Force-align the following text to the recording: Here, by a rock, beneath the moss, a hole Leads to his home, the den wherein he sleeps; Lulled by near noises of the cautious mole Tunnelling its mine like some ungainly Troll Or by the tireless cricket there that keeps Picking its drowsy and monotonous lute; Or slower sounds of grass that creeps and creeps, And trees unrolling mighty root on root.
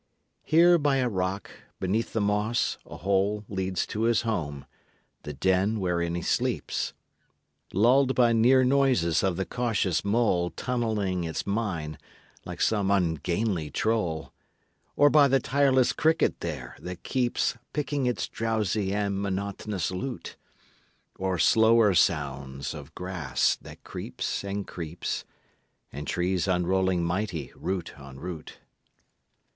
Here, 0.41 0.79
by 0.79 0.95
a 0.95 1.07
rock, 1.07 1.51
beneath 1.79 2.11
the 2.13 2.21
moss, 2.21 2.79
a 2.87 2.97
hole 2.97 3.45
Leads 3.47 3.85
to 3.85 4.01
his 4.05 4.23
home, 4.23 4.65
the 5.21 5.31
den 5.31 5.79
wherein 5.79 6.15
he 6.15 6.23
sleeps; 6.23 6.93
Lulled 7.71 8.15
by 8.15 8.33
near 8.33 8.63
noises 8.63 9.21
of 9.21 9.37
the 9.37 9.45
cautious 9.45 10.03
mole 10.03 10.49
Tunnelling 10.49 11.23
its 11.25 11.45
mine 11.45 11.99
like 12.45 12.61
some 12.61 12.89
ungainly 12.89 13.69
Troll 13.69 14.33
Or 14.95 15.11
by 15.11 15.27
the 15.27 15.39
tireless 15.39 15.93
cricket 15.93 16.39
there 16.39 16.75
that 16.79 17.03
keeps 17.03 17.55
Picking 17.71 18.07
its 18.07 18.27
drowsy 18.27 18.91
and 18.95 19.21
monotonous 19.21 19.91
lute; 19.91 20.35
Or 21.19 21.37
slower 21.37 21.93
sounds 21.93 22.73
of 22.73 22.95
grass 22.95 23.55
that 23.61 23.83
creeps 23.83 24.43
and 24.43 24.65
creeps, 24.65 25.25
And 25.91 26.07
trees 26.07 26.47
unrolling 26.47 27.03
mighty 27.03 27.51
root 27.55 27.99
on 27.99 28.19
root. 28.19 28.57